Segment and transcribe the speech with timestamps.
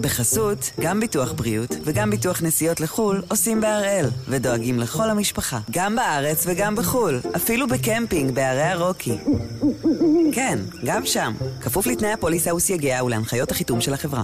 [0.00, 6.44] בחסות, גם ביטוח בריאות וגם ביטוח נסיעות לחו"ל עושים בהראל, ודואגים לכל המשפחה, גם בארץ
[6.46, 9.16] וגם בחו"ל, אפילו בקמפינג בערי הרוקי.
[10.32, 14.22] כן, גם שם, כפוף לתנאי הפוליסה וסייגיה ולהנחיות החיתום של החברה.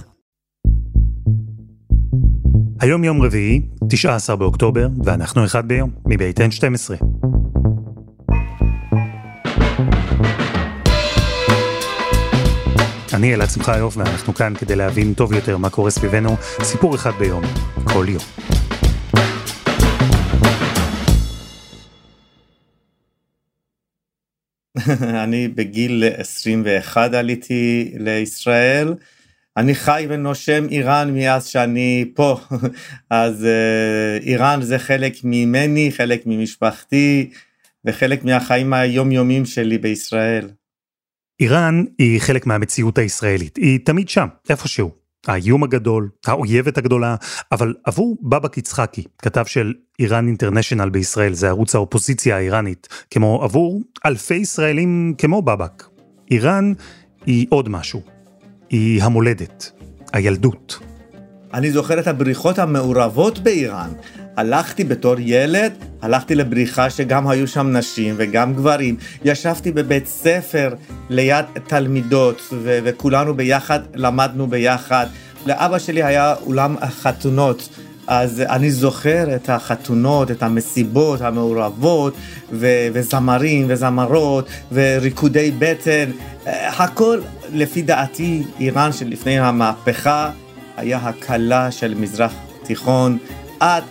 [2.79, 7.03] היום יום רביעי, 19 באוקטובר, ואנחנו אחד ביום, מבית N12.
[13.17, 17.43] אני אלעד שמחיוף ואנחנו כאן כדי להבין טוב יותר מה קורה סביבנו, סיפור אחד ביום,
[17.83, 18.23] כל יום.
[25.23, 28.93] אני בגיל 21 עליתי לישראל.
[29.57, 32.39] אני חי ונושם איראן מאז שאני פה,
[33.09, 37.29] אז uh, איראן זה חלק ממני, חלק ממשפחתי
[37.85, 40.49] וחלק מהחיים היומיומיים שלי בישראל.
[41.39, 44.91] איראן היא חלק מהמציאות הישראלית, היא תמיד שם, איפשהו.
[45.27, 47.15] האיום הגדול, האויבת הגדולה,
[47.51, 53.81] אבל עבור בבק יצחקי, כתב של איראן אינטרנשיונל בישראל, זה ערוץ האופוזיציה האיראנית, כמו עבור
[54.05, 55.83] אלפי ישראלים כמו בבק.
[56.31, 56.73] איראן
[57.25, 58.01] היא עוד משהו,
[58.69, 59.71] היא המולדת,
[60.13, 60.79] הילדות.
[61.53, 63.89] אני זוכר את הבריחות המעורבות באיראן.
[64.37, 68.95] הלכתי בתור ילד, הלכתי לבריחה שגם היו שם נשים וגם גברים.
[69.25, 70.73] ישבתי בבית ספר
[71.09, 75.07] ליד תלמידות ו- וכולנו ביחד למדנו ביחד.
[75.45, 77.69] לאבא שלי היה אולם חתונות.
[78.07, 82.13] אז אני זוכר את החתונות, את המסיבות המעורבות,
[82.51, 86.11] ו- וזמרים וזמרות, וריקודי בטן,
[86.45, 87.19] הכל
[87.53, 90.29] לפי דעתי איראן של לפני המהפכה
[90.77, 93.17] היה הקלה של מזרח תיכון
[93.59, 93.83] עד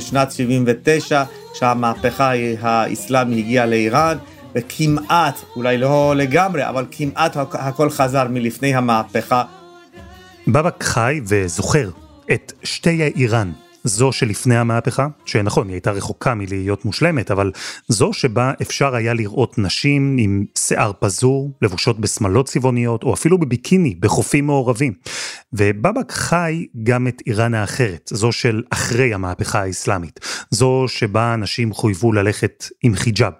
[0.00, 1.22] שנת 79
[1.54, 4.16] שהמהפכה האסלאמי הגיעה לאיראן
[4.54, 9.42] וכמעט, אולי לא לגמרי, אבל כמעט הכל חזר מלפני המהפכה.
[10.48, 11.90] בבק חי וזוכר
[12.32, 13.52] את שתי האיראן,
[13.84, 17.52] זו שלפני המהפכה, שנכון, היא הייתה רחוקה מלהיות מושלמת, אבל
[17.88, 23.94] זו שבה אפשר היה לראות נשים עם שיער פזור, לבושות בשמלות צבעוניות, או אפילו בביקיני,
[24.00, 24.92] בחופים מעורבים.
[25.52, 30.20] ובבק חי גם את איראן האחרת, זו של אחרי המהפכה האסלאמית,
[30.50, 33.32] זו שבה אנשים חויבו ללכת עם חיג'אב.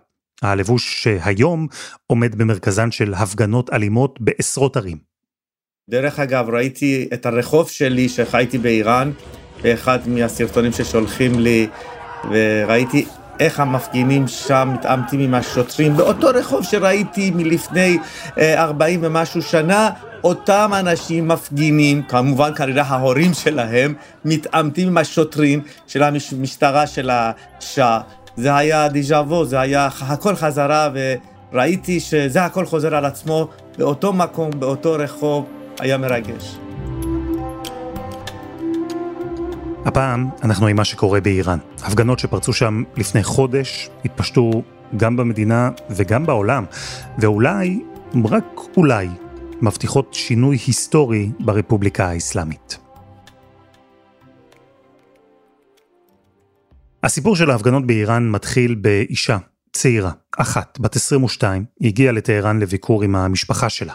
[0.42, 1.66] הלבוש שהיום
[2.06, 4.98] עומד במרכזן של הפגנות אלימות בעשרות ערים.
[5.90, 9.10] דרך אגב, ראיתי את הרחוב שלי שחייתי באיראן,
[9.62, 11.66] באחד מהסרטונים ששולחים לי,
[12.30, 13.06] וראיתי
[13.40, 15.96] איך המפגינים שם מתעמתים עם השוטרים.
[15.96, 17.98] באותו רחוב שראיתי מלפני
[18.38, 19.90] 40 ומשהו שנה,
[20.24, 23.94] אותם אנשים מפגינים, כמובן כנראה ההורים שלהם,
[24.24, 28.00] מתעמתים עם השוטרים של המשטרה של השאה.
[28.36, 30.88] זה היה דיז'ה וו, זה היה הכל חזרה,
[31.52, 33.48] וראיתי שזה הכל חוזר על עצמו
[33.78, 35.46] באותו מקום, באותו רחוב,
[35.80, 36.69] היה מרגש.
[39.84, 41.58] הפעם אנחנו עם מה שקורה באיראן.
[41.82, 44.62] הפגנות שפרצו שם לפני חודש, התפשטו
[44.96, 46.64] גם במדינה וגם בעולם,
[47.18, 47.80] ואולי,
[48.24, 48.44] רק
[48.76, 49.08] אולי,
[49.62, 52.78] מבטיחות שינוי היסטורי ברפובליקה האסלאמית.
[57.02, 59.38] הסיפור של ההפגנות באיראן מתחיל באישה
[59.72, 63.94] צעירה, אחת, בת 22, הגיעה לטהרן לביקור עם המשפחה שלה.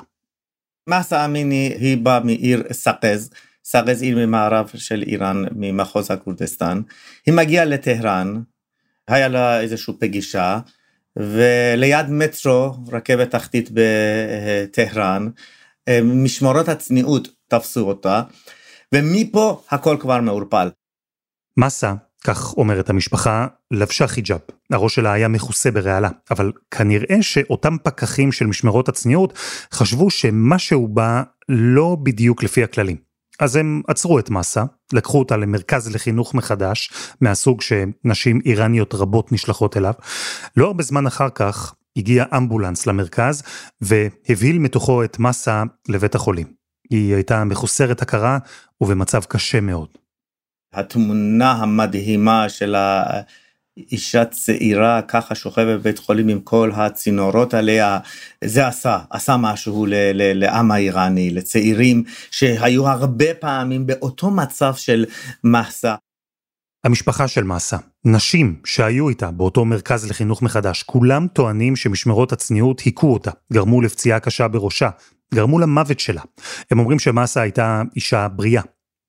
[0.89, 3.29] מסה אמיני היא באה מעיר סאקז,
[3.67, 6.81] סאקז עיר ממערב של איראן, ממחוז הכורדסטן.
[7.25, 8.41] היא מגיעה לטהרן,
[9.07, 10.59] היה לה איזושהי פגישה,
[11.15, 15.29] וליד מטרו, רכבת תחתית בטהרן,
[16.03, 18.21] משמרות הצניעות תפסו אותה,
[18.93, 20.69] ומפה הכל כבר מעורפל.
[21.57, 21.93] מסה,
[22.23, 24.39] כך אומרת המשפחה, לבשה חיג'אב.
[24.71, 29.39] הראש שלה היה מכוסה ברעלה, אבל כנראה שאותם פקחים של משמרות הצניעות
[29.73, 33.14] חשבו שמשהו בא לא בדיוק לפי הכללים.
[33.39, 34.63] אז הם עצרו את מסה,
[34.93, 36.91] לקחו אותה למרכז לחינוך מחדש,
[37.21, 39.93] מהסוג שנשים איראניות רבות נשלחות אליו.
[40.57, 43.43] לא הרבה זמן אחר כך הגיע אמבולנס למרכז
[43.81, 46.47] והבהיל מתוכו את מסה לבית החולים.
[46.89, 48.37] היא הייתה מחוסרת הכרה
[48.81, 49.87] ובמצב קשה מאוד.
[50.73, 52.75] התמונה המדהימה של
[53.77, 57.99] האישה צעירה ככה שוכבת בבית חולים עם כל הצינורות עליה,
[58.43, 59.85] זה עשה, עשה משהו
[60.15, 65.05] לעם האיראני, לצעירים שהיו הרבה פעמים באותו מצב של
[65.43, 65.95] מסה.
[66.85, 73.13] המשפחה של מסה, נשים שהיו איתה באותו מרכז לחינוך מחדש, כולם טוענים שמשמרות הצניעות היכו
[73.13, 74.89] אותה, גרמו לפציעה קשה בראשה,
[75.33, 76.21] גרמו למוות שלה.
[76.71, 78.61] הם אומרים שמסה הייתה אישה בריאה,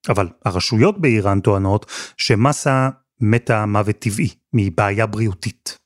[0.08, 1.86] אבל הרשויות באיראן טוענות
[2.16, 2.88] שמסה
[3.20, 5.76] מתה מוות טבעי מבעיה בריאותית.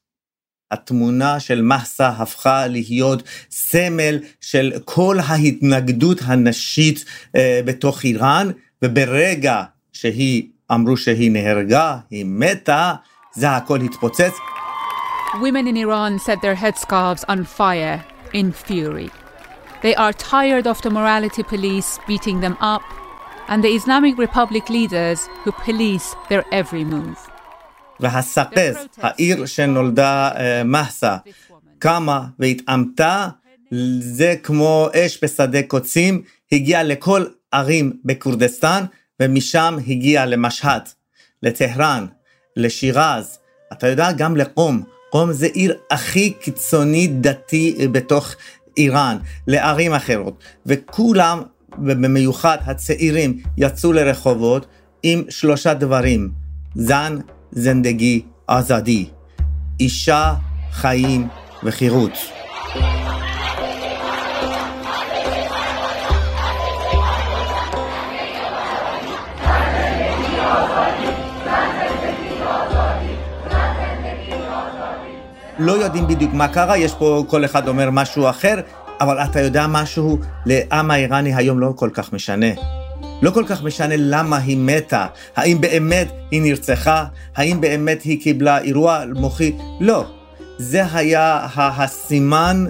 [0.70, 7.04] התמונה של מסה הפכה להיות סמל של כל ההתנגדות הנשית
[7.36, 8.48] אה, בתוך איראן,
[8.84, 9.62] וברגע
[9.92, 12.94] שהיא, אמרו שהיא נהרגה, היא מתה,
[13.34, 14.32] זה הכל התפוצץ.
[15.34, 19.10] Women in Iran set their headscarves on fire in fury.
[19.82, 22.82] They are tired of the morality police beating them up
[23.50, 27.30] and the Islamic Republic leaders who police their every move.
[28.00, 30.30] והספז, העיר שנולדה
[30.64, 31.16] מסה,
[31.78, 33.28] קמה והתעמתה,
[34.00, 38.84] זה כמו אש בשדה קוצים, הגיע לכל ערים בכורדסטן,
[39.20, 40.88] ומשם הגיע למשהד,
[41.42, 42.06] לטהרן,
[42.56, 43.38] לשירז,
[43.72, 44.82] אתה יודע, גם לקום.
[45.10, 48.34] קום זה עיר הכי קיצוני דתי בתוך
[48.76, 49.16] איראן,
[49.46, 51.42] לערים אחרות, וכולם,
[51.78, 54.66] ובמיוחד הצעירים, יצאו לרחובות
[55.02, 56.30] עם שלושה דברים,
[56.74, 57.16] זן,
[57.52, 59.06] זנדגי, עזדי,
[59.80, 60.34] אישה,
[60.72, 61.28] חיים
[61.64, 62.12] וחירות.
[75.62, 78.54] לא יודעים בדיוק מה קרה, יש פה כל אחד אומר משהו אחר,
[79.00, 82.46] אבל אתה יודע משהו, לעם האיראני היום לא כל כך משנה.
[83.22, 85.06] לא כל כך משנה למה היא מתה,
[85.36, 87.04] האם באמת היא נרצחה,
[87.36, 90.04] האם באמת היא קיבלה אירוע מוחי, לא.
[90.58, 92.64] זה היה הסימן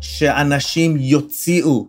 [0.00, 1.86] שאנשים יוציאו,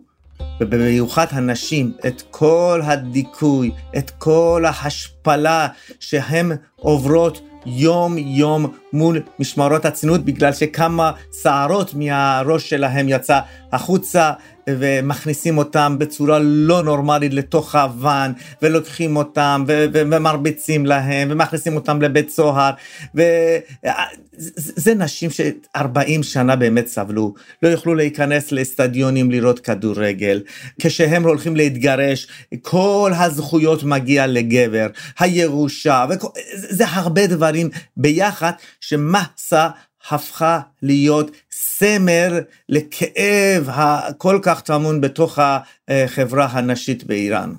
[0.60, 5.68] ובמיוחד הנשים, את כל הדיכוי, את כל ההשפלה
[6.00, 11.12] שהן עוברות יום-יום מול משמרות הצניעות, בגלל שכמה
[11.42, 13.40] שערות מהראש שלהם יצא
[13.72, 14.32] החוצה,
[14.78, 18.32] ומכניסים אותם בצורה לא נורמלית לתוך הוואן,
[18.62, 22.70] ולוקחים אותם, ו- ומרביצים להם, ומכניסים אותם לבית סוהר,
[23.14, 30.42] וזה נשים ש-40 שנה באמת סבלו, לא יוכלו להיכנס לאצטדיונים לראות כדורגל,
[30.80, 32.26] כשהם הולכים להתגרש,
[32.62, 34.86] כל הזכויות מגיע לגבר,
[35.18, 36.28] הירושה, וכל...
[36.54, 39.68] זה הרבה דברים ביחד, שמסה
[40.10, 45.38] הפכה להיות סמל לכאב הכל כך טמון בתוך
[45.88, 47.52] החברה הנשית באיראן.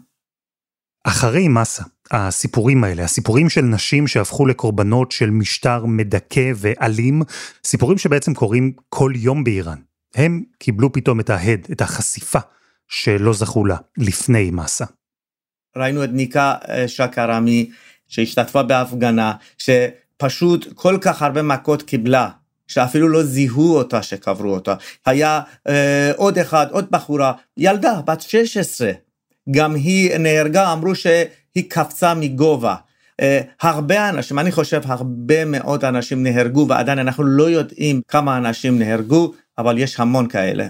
[1.03, 7.21] אחרי מסה, הסיפורים האלה, הסיפורים של נשים שהפכו לקורבנות של משטר מדכא ואלים,
[7.63, 9.77] סיפורים שבעצם קורים כל יום באיראן.
[10.15, 12.39] הם קיבלו פתאום את ההד, את החשיפה,
[12.87, 14.85] שלא זכו לה לפני מסה.
[15.77, 17.71] ראינו את ניקה אה, שקרמי
[18.07, 19.33] שהשתתפה בהפגנה,
[20.21, 22.29] שפשוט כל כך הרבה מכות קיבלה
[22.67, 24.75] שאפילו לא זיהו אותה שקברו אותה.
[25.05, 28.91] היה אה, עוד אחד, עוד בחורה, ילדה בת 16,
[29.51, 32.75] גם היא נהרגה, אמרו שהיא קפצה מגובה.
[33.21, 38.79] אה, הרבה אנשים, אני חושב הרבה מאוד אנשים נהרגו ועדיין אנחנו לא יודעים כמה אנשים
[38.79, 40.67] נהרגו, אבל יש המון כאלה.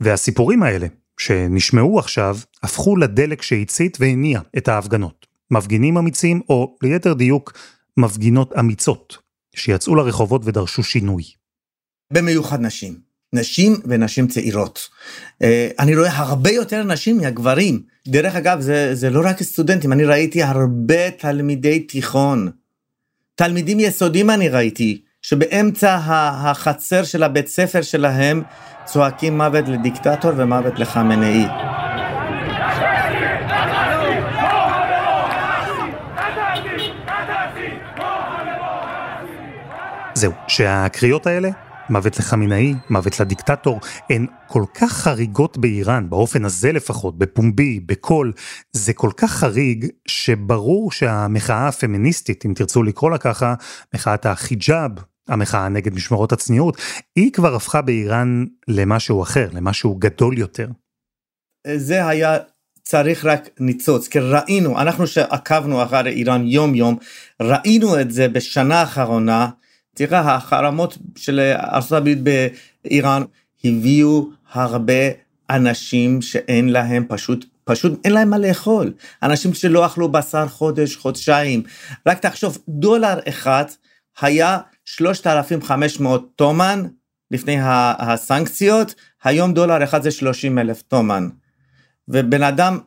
[0.00, 0.86] והסיפורים האלה,
[1.18, 5.26] שנשמעו עכשיו, הפכו לדלק שהצית והניע את ההפגנות.
[5.50, 7.52] מפגינים אמיצים, או ליתר דיוק,
[7.96, 9.18] מפגינות אמיצות,
[9.56, 11.22] שיצאו לרחובות ודרשו שינוי.
[12.12, 13.06] במיוחד נשים.
[13.32, 14.88] נשים ונשים צעירות.
[15.42, 17.82] אה, אני רואה הרבה יותר נשים מהגברים.
[18.08, 22.50] דרך אגב, זה, זה לא רק סטודנטים, אני ראיתי הרבה תלמידי תיכון.
[23.34, 28.42] תלמידים יסודיים אני ראיתי, שבאמצע החצר של הבית ספר שלהם
[28.84, 31.44] צועקים מוות לדיקטטור ומוות לחמנאי.
[40.16, 41.50] זהו, שהקריאות האלה,
[41.90, 43.80] מוות לחמינאי, מוות לדיקטטור,
[44.10, 48.32] הן כל כך חריגות באיראן, באופן הזה לפחות, בפומבי, בקול,
[48.72, 53.54] זה כל כך חריג, שברור שהמחאה הפמיניסטית, אם תרצו לקרוא לה ככה,
[53.94, 54.90] מחאת החיג'אב,
[55.28, 56.76] המחאה נגד משמרות הצניעות,
[57.16, 60.68] היא כבר הפכה באיראן למשהו אחר, למשהו גדול יותר.
[61.74, 62.36] זה היה
[62.82, 66.96] צריך רק ניצוץ, כי ראינו, אנחנו שעקבנו אחרי איראן יום יום,
[67.42, 69.48] ראינו את זה בשנה האחרונה,
[69.96, 72.18] תראה, החרמות של ארצות הברית
[72.84, 73.22] באיראן
[73.64, 74.92] הביאו הרבה
[75.50, 78.92] אנשים שאין להם פשוט, פשוט אין להם מה לאכול.
[79.22, 81.62] אנשים שלא אכלו בשר חודש, חודשיים.
[82.06, 83.64] רק תחשוב, דולר אחד
[84.20, 86.82] היה 3,500 תומן
[87.30, 87.56] לפני
[87.98, 91.28] הסנקציות, היום דולר אחד זה 30 אלף תומן.
[92.08, 92.78] ובן אדם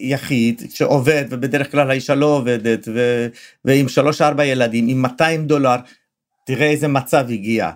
[0.00, 3.26] יחיד שעובד ובדרך כלל האישה לא עובדת ו...
[3.64, 5.76] ועם שלוש ארבע ילדים עם 200 דולר
[6.46, 7.70] תראה איזה מצב הגיע.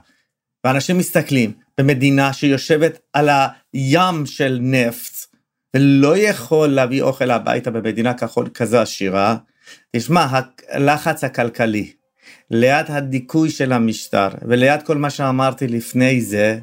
[0.64, 3.28] ואנשים מסתכלים במדינה שיושבת על
[3.73, 5.26] הים של נפט
[5.76, 9.37] ולא יכול להביא אוכל הביתה במדינה כחול כזה עשירה,
[9.96, 10.26] תשמע,
[10.68, 11.92] הלחץ הכלכלי
[12.50, 16.58] ליד הדיכוי של המשטר וליד כל מה שאמרתי לפני זה,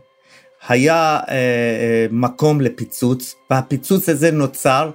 [0.68, 4.92] היה אה, אה, מקום לפיצוץ, והפיצוץ הזה נוצר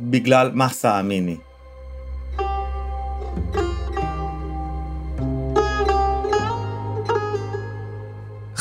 [0.00, 1.36] בגלל מסה אמיני.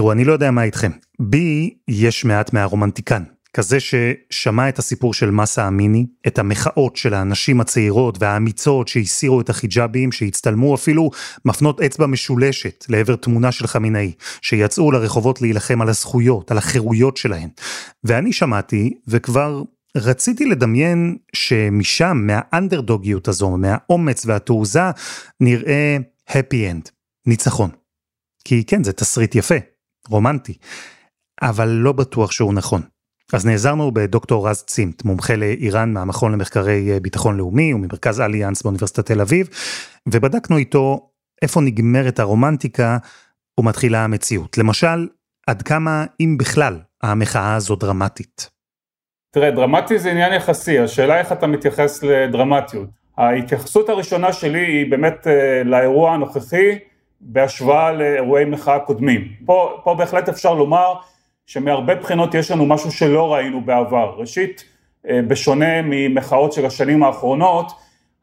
[0.00, 0.90] תראו, אני לא יודע מה איתכם.
[1.18, 3.22] בי יש מעט מהרומנטיקן.
[3.54, 9.50] כזה ששמע את הסיפור של מסה אמיני, את המחאות של הנשים הצעירות והאמיצות שהסירו את
[9.50, 11.10] החיג'אבים, שהצטלמו אפילו
[11.44, 17.48] מפנות אצבע משולשת לעבר תמונה של חמינאי, שיצאו לרחובות להילחם על הזכויות, על החירויות שלהן.
[18.04, 19.62] ואני שמעתי, וכבר
[19.96, 24.90] רציתי לדמיין שמשם, מהאנדרדוגיות הזו, מהאומץ והתעוזה,
[25.40, 25.96] נראה
[26.30, 26.90] happy end,
[27.26, 27.70] ניצחון.
[28.44, 29.54] כי כן, זה תסריט יפה,
[30.10, 30.54] רומנטי,
[31.42, 32.82] אבל לא בטוח שהוא נכון.
[33.32, 39.06] אז נעזרנו בדוקטור רז צימת, מומחה לאיראן מהמכון למחקרי אה, ביטחון לאומי וממרכז אליאנס באוניברסיטת
[39.06, 39.48] תל אביב,
[40.08, 41.10] ובדקנו איתו
[41.42, 42.98] איפה נגמרת הרומנטיקה
[43.60, 44.58] ומתחילה המציאות.
[44.58, 45.08] למשל,
[45.46, 48.50] עד כמה, אם בכלל, המחאה הזו דרמטית.
[49.32, 52.88] תראה, דרמטי זה עניין יחסי, השאלה איך אתה מתייחס לדרמטיות.
[53.16, 56.78] ההתייחסות הראשונה שלי היא באמת אה, לאירוע הנוכחי
[57.20, 59.28] בהשוואה לאירועי מחאה קודמים.
[59.46, 60.94] פה, פה בהחלט אפשר לומר
[61.46, 64.14] שמהרבה בחינות יש לנו משהו שלא ראינו בעבר.
[64.16, 64.64] ראשית,
[65.08, 67.72] אה, בשונה ממחאות של השנים האחרונות,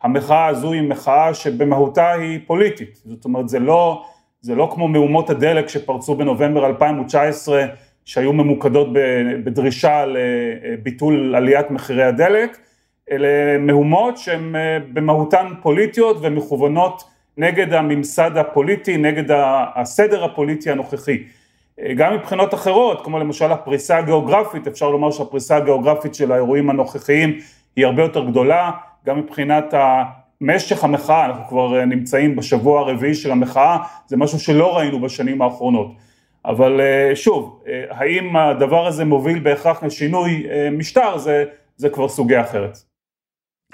[0.02, 3.02] המחאה הזו היא מחאה שבמהותה היא פוליטית.
[3.06, 4.06] זאת אומרת, זה לא,
[4.42, 7.66] זה לא כמו מהומות הדלק שפרצו בנובמבר 2019,
[8.06, 8.88] שהיו ממוקדות
[9.44, 12.58] בדרישה לביטול עליית מחירי הדלק,
[13.12, 17.04] אלה מהומות שהן אה, במהותן פוליטיות ומכוונות
[17.38, 19.24] נגד הממסד הפוליטי, נגד
[19.76, 21.24] הסדר הפוליטי הנוכחי.
[21.96, 27.38] גם מבחינות אחרות, כמו למשל הפריסה הגיאוגרפית, אפשר לומר שהפריסה הגיאוגרפית של האירועים הנוכחיים
[27.76, 28.72] היא הרבה יותר גדולה,
[29.06, 29.74] גם מבחינת
[30.42, 33.78] משך המחאה, אנחנו כבר נמצאים בשבוע הרביעי של המחאה,
[34.08, 35.92] זה משהו שלא ראינו בשנים האחרונות.
[36.46, 41.44] אבל אה, שוב, אה, האם הדבר הזה מוביל בהכרח לשינוי אה, משטר, זה,
[41.78, 42.78] זה כבר סוגיה אחרת.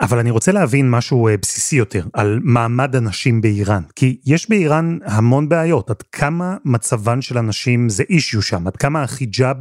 [0.01, 4.97] אבל אני רוצה להבין משהו אה, בסיסי יותר על מעמד הנשים באיראן, כי יש באיראן
[5.05, 9.57] המון בעיות, עד כמה מצבן של הנשים זה אישיו שם, עד כמה החיג'אב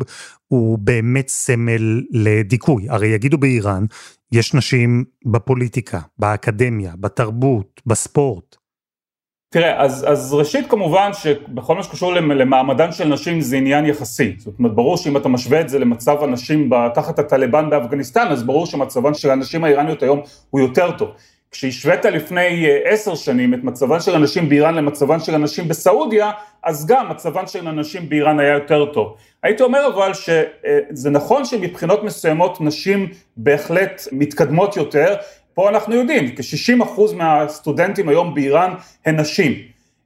[0.49, 2.87] הוא באמת סמל לדיכוי.
[2.89, 3.85] הרי יגידו באיראן,
[4.33, 8.62] יש נשים בפוליטיקה, באקדמיה, בתרבות, בספורט.
[9.53, 14.35] תראה, אז, אז ראשית כמובן שבכל מה שקשור למעמדן של נשים זה עניין יחסי.
[14.39, 18.67] זאת אומרת, ברור שאם אתה משווה את זה למצב הנשים תחת הטליבן באפגניסטן, אז ברור
[18.67, 21.09] שמצבן של הנשים האיראניות היום הוא יותר טוב.
[21.51, 26.31] כשהשווית לפני אה, עשר שנים את מצבן של הנשים באיראן למצבן של הנשים בסעודיה,
[26.63, 29.17] אז גם מצבן של הנשים באיראן היה יותר טוב.
[29.43, 35.15] הייתי אומר אבל שזה אה, נכון שמבחינות מסוימות נשים בהחלט מתקדמות יותר,
[35.55, 38.75] פה אנחנו יודעים, כ-60% מהסטודנטים היום באיראן
[39.07, 39.53] הן נשים,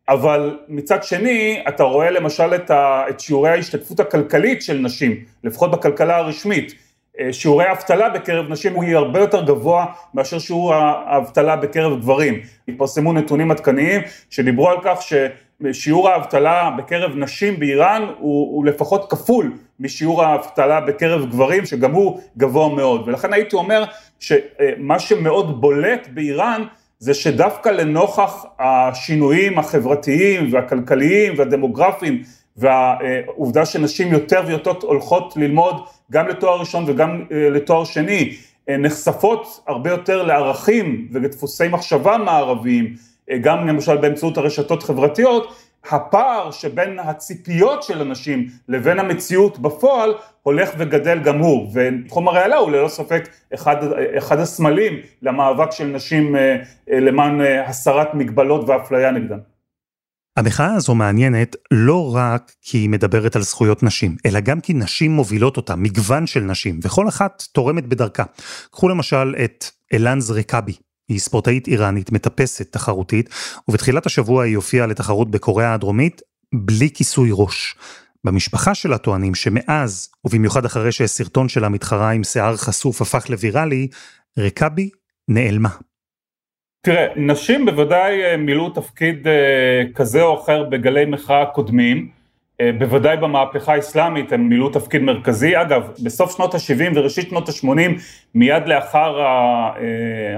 [0.09, 5.71] אבל מצד שני אתה רואה למשל את, ה, את שיעורי ההשתתפות הכלכלית של נשים, לפחות
[5.71, 6.75] בכלכלה הרשמית,
[7.21, 12.41] אה, שיעורי האבטלה בקרב נשים הוא הרבה יותר גבוה מאשר שיעור האבטלה בקרב גברים.
[12.69, 19.53] התפרסמו נתונים עדכניים שדיברו על כך ששיעור האבטלה בקרב נשים באיראן הוא, הוא לפחות כפול
[19.81, 23.09] משיעור האבטלה בקרב גברים שגם הוא גבוה מאוד.
[23.09, 23.85] ולכן הייתי אומר
[24.21, 26.63] שמה שמאוד בולט באיראן
[26.99, 32.23] זה שדווקא לנוכח השינויים החברתיים והכלכליים והדמוגרפיים
[32.57, 38.37] והעובדה שנשים יותר ויותר הולכות ללמוד גם לתואר ראשון וגם אה, לתואר שני,
[38.69, 42.95] אה, נחשפות הרבה יותר לערכים ולדפוסי מחשבה מערביים,
[43.31, 45.55] אה, גם למשל באמצעות הרשתות חברתיות,
[45.91, 52.71] הפער שבין הציפיות של אנשים לבין המציאות בפועל הולך וגדל גם הוא, ותחום הרעלה הוא
[52.71, 53.77] ללא ספק אחד,
[54.19, 56.37] אחד הסמלים למאבק של נשים
[56.89, 59.39] למען הסרת מגבלות ואפליה נגדם.
[60.37, 65.11] המחאה הזו מעניינת לא רק כי היא מדברת על זכויות נשים, אלא גם כי נשים
[65.11, 68.25] מובילות אותה, מגוון של נשים, וכל אחת תורמת בדרכה.
[68.71, 70.73] קחו למשל את אלנז רקאבי,
[71.09, 73.29] היא ספורטאית איראנית, מטפסת, תחרותית,
[73.69, 76.23] ובתחילת השבוע היא הופיעה לתחרות בקוריאה הדרומית
[76.55, 77.75] בלי כיסוי ראש.
[78.25, 83.89] במשפחה שלה טוענים שמאז, ובמיוחד אחרי שסרטון שלה מתחרה עם שיער חשוף הפך לוויראלי,
[84.39, 84.91] רקאבי
[85.29, 85.69] נעלמה.
[86.87, 92.11] תראה, נשים בוודאי אה, מילאו תפקיד אה, כזה או אחר בגלי מחאה קודמים,
[92.79, 95.61] בוודאי במהפכה האסלאמית הם מילאו תפקיד מרכזי.
[95.61, 98.01] אגב, בסוף שנות ה-70 וראשית שנות ה-80,
[98.35, 99.21] מיד לאחר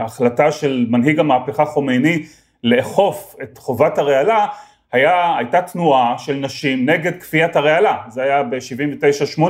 [0.00, 2.22] ההחלטה של מנהיג המהפכה חומייני
[2.64, 4.46] לאכוף את חובת הרעלה,
[4.92, 9.42] היה, הייתה תנועה של נשים נגד כפיית הרעלה, זה היה ב-79-80.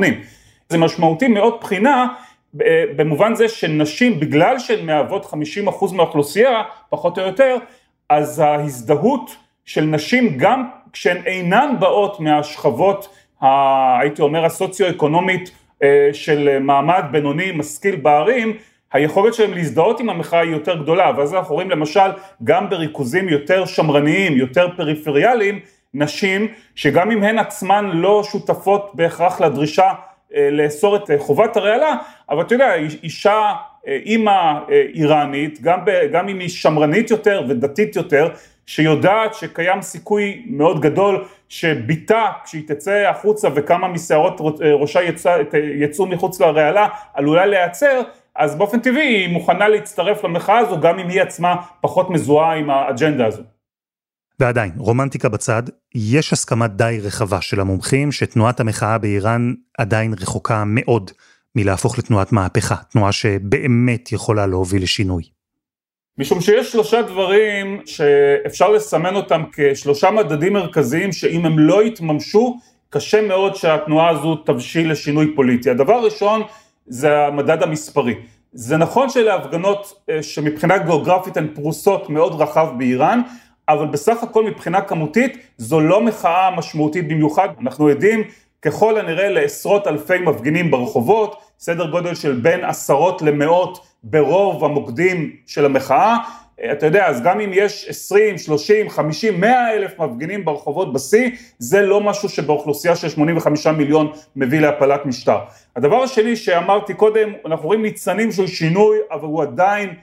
[0.68, 2.06] זה משמעותי מאוד בחינה
[2.96, 7.56] במובן זה שנשים, בגלל שהן מהוות 50% מהאוכלוסייה, פחות או יותר,
[8.08, 13.08] אז ההזדהות של נשים גם כשהן אינן באות מהשכבות,
[13.42, 15.50] ה, הייתי אומר, הסוציו-אקונומית
[15.82, 18.56] אה, של מעמד בינוני משכיל בערים,
[18.92, 22.10] היכולת שלהם להזדהות עם המחאה היא יותר גדולה, ואז אנחנו רואים למשל
[22.44, 25.60] גם בריכוזים יותר שמרניים, יותר פריפריאליים,
[25.94, 29.92] נשים שגם אם הן עצמן לא שותפות בהכרח לדרישה
[30.34, 31.94] אה, לאסור את אה, חובת הרעלה,
[32.30, 33.52] אבל אתה יודע, אישה,
[33.86, 34.58] אימא
[34.94, 38.28] איראנית, גם, ב, גם אם היא שמרנית יותר ודתית יותר,
[38.68, 44.40] שיודעת שקיים סיכוי מאוד גדול שבתה כשהיא תצא החוצה וכמה משערות
[44.80, 45.36] ראשה יצא,
[45.80, 48.00] יצאו מחוץ לרעלה עלולה להיעצר,
[48.36, 52.70] אז באופן טבעי היא מוכנה להצטרף למחאה הזו גם אם היא עצמה פחות מזוהה עם
[52.70, 53.42] האג'נדה הזו.
[54.40, 55.62] ועדיין, רומנטיקה בצד,
[55.94, 61.10] יש הסכמה די רחבה של המומחים שתנועת המחאה באיראן עדיין רחוקה מאוד
[61.56, 65.37] מלהפוך לתנועת מהפכה, תנועה שבאמת יכולה להוביל לשינוי.
[66.18, 72.56] משום שיש שלושה דברים שאפשר לסמן אותם כשלושה מדדים מרכזיים שאם הם לא יתממשו,
[72.90, 75.70] קשה מאוד שהתנועה הזו תבשיל לשינוי פוליטי.
[75.70, 76.42] הדבר הראשון
[76.86, 78.14] זה המדד המספרי.
[78.52, 83.22] זה נכון שאלה הפגנות אה, שמבחינה גיאוגרפית הן פרוסות מאוד רחב באיראן,
[83.68, 88.24] אבל בסך הכל מבחינה כמותית זו לא מחאה משמעותית במיוחד, אנחנו עדים
[88.62, 95.64] ככל הנראה לעשרות אלפי מפגינים ברחובות, סדר גודל של בין עשרות למאות ברוב המוקדים של
[95.64, 96.16] המחאה,
[96.72, 101.82] אתה יודע, אז גם אם יש 20, 30, 50, 100 אלף מפגינים ברחובות בשיא, זה
[101.82, 105.38] לא משהו שבאוכלוסייה של 85 מיליון מביא להפלת משטר.
[105.76, 109.94] הדבר השני שאמרתי קודם, אנחנו רואים ניצנים של שינוי, אבל הוא עדיין אה,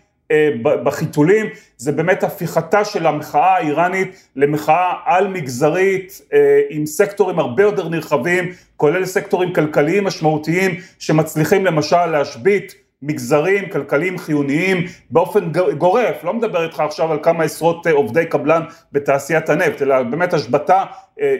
[0.83, 1.45] בחיתולים,
[1.77, 8.51] זה באמת הפיכתה של המחאה האיראנית למחאה על מגזרית אה, עם סקטורים הרבה יותר נרחבים,
[8.77, 16.79] כולל סקטורים כלכליים משמעותיים שמצליחים למשל להשבית מגזרים כלכליים חיוניים באופן גורף, לא מדבר איתך
[16.79, 18.61] עכשיו על כמה עשרות אה, עובדי קבלן
[18.91, 20.83] בתעשיית הנפט, אלא באמת השבתה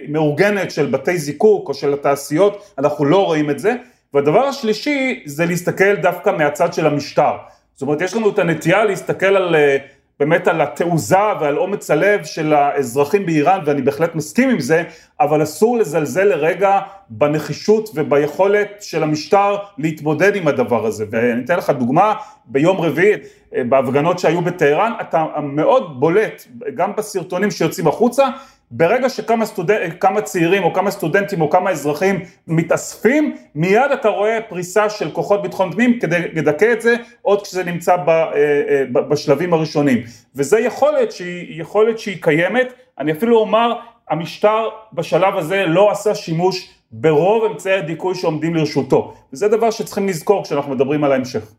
[0.10, 3.74] מאורגנת של בתי זיקוק או של התעשיות, אנחנו לא רואים את זה.
[4.13, 7.32] והדבר השלישי זה להסתכל דווקא מהצד של המשטר.
[7.76, 9.78] זאת אומרת, יש לנו את הנטייה להסתכל על, אה,
[10.20, 14.84] באמת על התעוזה ועל אומץ הלב של האזרחים באיראן, ואני בהחלט מסכים עם זה,
[15.20, 21.06] אבל אסור לזלזל לרגע בנחישות וביכולת של המשטר להתמודד עם הדבר הזה.
[21.12, 22.14] ואני אתן לך דוגמה,
[22.48, 23.14] ביום רביעי,
[23.56, 28.28] אה, בהפגנות שהיו בטהרן, אתה מאוד בולט, גם בסרטונים שיוצאים החוצה,
[28.72, 34.40] ברגע שכמה סטודנט, כמה צעירים או כמה סטודנטים או כמה אזרחים מתאספים, מיד אתה רואה
[34.50, 38.24] פריסה של כוחות ביטחון פנים כדי לדכא את זה, עוד כשזה נמצא ב, אה,
[38.70, 39.98] אה, בשלבים הראשונים.
[40.36, 43.74] וזה יכולת שהיא, יכולת שהיא קיימת, אני אפילו אומר,
[44.10, 49.14] המשטר בשלב הזה לא עשה שימוש ברוב אמצעי הדיכוי שעומדים לרשותו.
[49.34, 51.52] וזה דבר שצריכים לזכור כשאנחנו מדברים על ההמשך.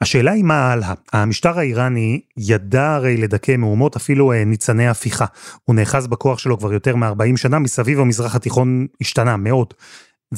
[0.00, 0.94] השאלה היא מה הלאה.
[1.12, 5.24] המשטר האיראני ידע הרי לדכא מהומות אפילו אה, ניצני הפיכה.
[5.64, 9.74] הוא נאחז בכוח שלו כבר יותר מ-40 שנה, מסביב המזרח התיכון השתנה מאוד.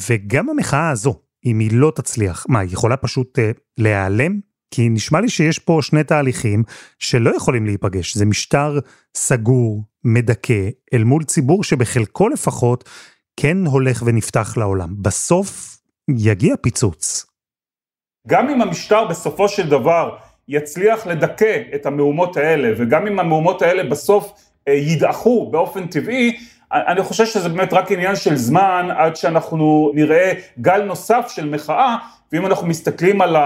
[0.08, 4.40] וגם המחאה הזו, אם היא לא תצליח, מה, היא יכולה פשוט אה, להיעלם?
[4.70, 6.62] כי נשמע לי שיש פה שני תהליכים
[6.98, 8.16] שלא יכולים להיפגש.
[8.16, 8.78] זה משטר
[9.16, 12.88] סגור, מדכא, אל מול ציבור שבחלקו לפחות
[13.36, 14.94] כן הולך ונפתח לעולם.
[15.02, 15.78] בסוף
[16.10, 17.31] יגיע פיצוץ.
[18.28, 20.16] גם אם המשטר בסופו של דבר
[20.48, 24.32] יצליח לדכא את המהומות האלה, וגם אם המהומות האלה בסוף
[24.68, 26.36] אה, ידעכו באופן טבעי,
[26.72, 31.96] אני חושב שזה באמת רק עניין של זמן עד שאנחנו נראה גל נוסף של מחאה,
[32.32, 33.36] ואם אנחנו מסתכלים על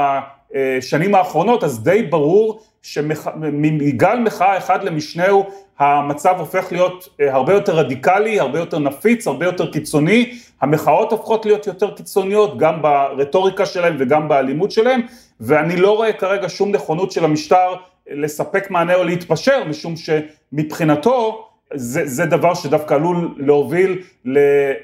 [0.54, 5.44] השנים האחרונות, אז די ברור שמגל מחאה אחד למשנהו
[5.78, 11.46] המצב הופך להיות אה, הרבה יותר רדיקלי, הרבה יותר נפיץ, הרבה יותר קיצוני, המחאות הופכות
[11.46, 15.00] להיות יותר קיצוניות גם ברטוריקה שלהם וגם באלימות שלהם,
[15.40, 17.74] ואני לא רואה כרגע שום נכונות של המשטר
[18.10, 24.02] לספק מענה או להתפשר, משום שמבחינתו זה, זה דבר שדווקא עלול להוביל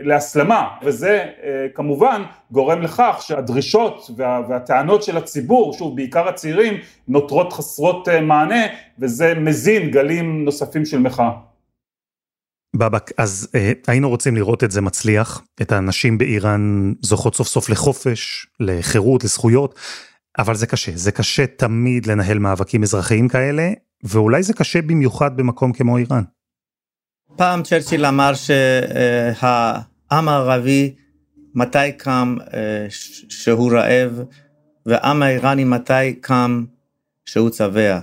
[0.00, 6.74] להסלמה, וזה אה, כמובן גורם לכך שהדרישות וה, והטענות של הציבור, שוב בעיקר הצעירים,
[7.08, 8.62] נותרות חסרות אה, מענה,
[8.98, 11.30] וזה מזין גלים נוספים של מחאה.
[12.76, 17.70] בבק, אז אה, היינו רוצים לראות את זה מצליח, את הנשים באיראן זוכות סוף סוף
[17.70, 19.74] לחופש, לחירות, לזכויות,
[20.38, 23.70] אבל זה קשה, זה קשה תמיד לנהל מאבקים אזרחיים כאלה,
[24.04, 26.22] ואולי זה קשה במיוחד במקום כמו איראן.
[27.36, 30.94] פעם צ'רצ'יל אמר שהעם הערבי
[31.54, 32.86] מתי קם אה,
[33.28, 34.22] שהוא רעב,
[34.86, 36.64] והעם האיראני מתי קם
[37.24, 38.00] שהוא צבע.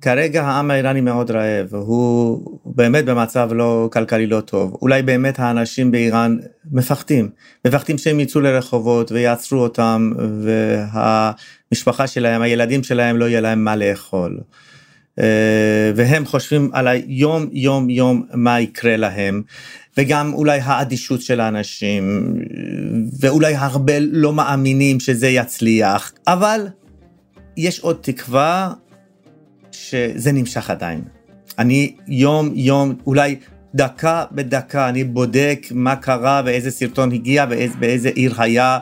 [0.00, 4.78] כרגע העם האיראני מאוד רעב, הוא באמת במצב לא כלכלי לא טוב.
[4.82, 6.36] אולי באמת האנשים באיראן
[6.72, 7.28] מפחדים,
[7.66, 10.12] מפחדים שהם יצאו לרחובות ויעצרו אותם,
[10.42, 14.40] והמשפחה שלהם, הילדים שלהם לא יהיה להם מה לאכול.
[15.18, 19.42] אה, והם חושבים על היום יום יום מה יקרה להם.
[19.96, 22.34] וגם אולי האדישות של האנשים,
[23.20, 26.66] ואולי הרבה לא מאמינים שזה יצליח, אבל
[27.56, 28.72] יש עוד תקווה
[29.72, 31.02] שזה נמשך עדיין.
[31.58, 33.36] אני יום יום, אולי
[33.74, 37.46] דקה בדקה, אני בודק מה קרה ואיזה סרטון הגיע
[37.80, 38.78] ואיזה, עיר היה.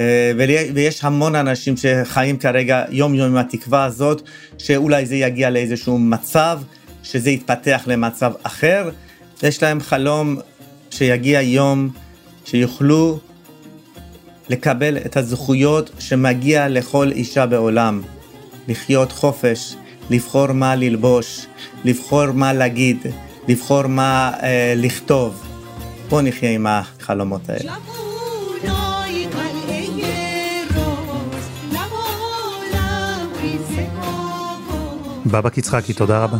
[0.00, 0.32] אה,
[0.74, 4.22] ויש המון אנשים שחיים כרגע יום יום עם התקווה הזאת,
[4.58, 6.60] שאולי זה יגיע לאיזשהו מצב,
[7.02, 8.90] שזה יתפתח למצב אחר.
[9.42, 10.36] יש להם חלום
[10.90, 11.90] שיגיע יום
[12.44, 13.18] שיוכלו
[14.48, 18.02] לקבל את הזכויות שמגיע לכל אישה בעולם.
[18.68, 19.74] לחיות חופש,
[20.10, 21.46] לבחור מה ללבוש,
[21.84, 23.06] לבחור מה להגיד,
[23.48, 25.42] לבחור מה אה, לכתוב.
[26.08, 27.72] בואו נחיה עם החלומות האלה.
[35.30, 36.36] בבא יצחקי, תודה רבה.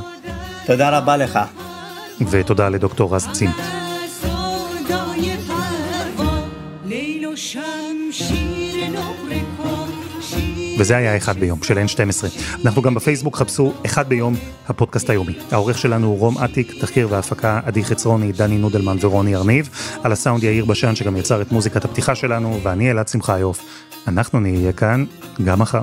[0.66, 1.38] תודה רבה לך.
[2.31, 3.50] ותודה לדוקטור רז צים.
[10.79, 12.24] וזה היה אחד ביום של N12.
[12.64, 14.35] אנחנו גם בפייסבוק חפשו אחד ביום
[14.68, 15.38] הפודקאסט היומי.
[15.50, 19.68] העורך שלנו הוא רום אטיק, תחקיר והפקה עדי חצרוני, דני נודלמן ורוני ארניב.
[20.03, 23.64] על הסאונד יאיר בשן שגם יצר את מוזיקת הפתיחה שלנו, ואני אלעד שמחיוף.
[24.09, 25.05] אנחנו נהיה כאן
[25.44, 25.83] גם מחר.